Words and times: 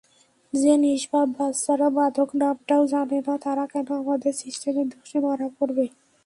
যে 0.53 0.73
নিষ্পাপ 0.83 1.27
বাচ্চারা 1.37 1.87
মাদক 1.97 2.29
নামটাও 2.41 2.83
জানে 2.93 3.17
না 3.27 3.35
তারা 3.45 3.65
কেন 3.73 3.87
আমাদের 4.01 4.33
সিস্টেমের 4.41 4.87
দোষে 4.93 5.17
মারা 5.25 5.47
পড়বে? 5.57 5.85